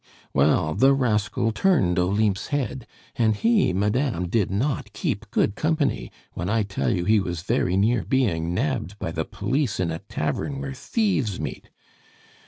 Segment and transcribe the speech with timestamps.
[0.33, 6.49] "Well, the rascal turned Olympe's head, and he, madame, did not keep good company when
[6.49, 10.59] I tell you he was very near being nabbed by the police in a tavern
[10.59, 11.69] where thieves meet.